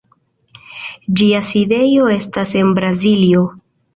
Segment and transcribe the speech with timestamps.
[1.19, 3.47] Ĝia sidejo estas en Braziljo.